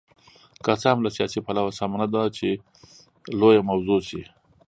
[0.63, 2.47] که څه هم له سیاسي پلوه سمه نه ده چې
[3.39, 4.21] لویه موضوع شي.